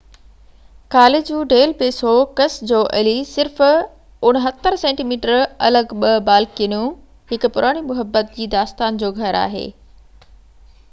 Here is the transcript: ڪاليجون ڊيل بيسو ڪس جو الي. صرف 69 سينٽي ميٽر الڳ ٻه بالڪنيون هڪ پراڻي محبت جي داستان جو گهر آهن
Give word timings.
ڪاليجون 0.93 1.41
ڊيل 1.49 1.73
بيسو 1.81 2.13
ڪس 2.37 2.55
جو 2.71 2.79
الي. 2.99 3.13
صرف 3.31 3.61
69 4.29 4.79
سينٽي 4.83 5.05
ميٽر 5.11 5.33
الڳ 5.69 5.93
ٻه 6.05 6.15
بالڪنيون 6.29 6.89
هڪ 7.33 7.51
پراڻي 7.59 7.83
محبت 7.91 8.33
جي 8.39 8.49
داستان 8.55 8.97
جو 9.05 9.11
گهر 9.19 9.39
آهن 9.43 9.69